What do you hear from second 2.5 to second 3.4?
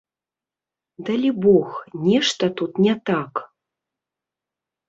тут не так.